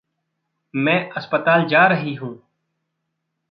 [0.75, 2.43] मैं अस्पताल जा रही हूँ।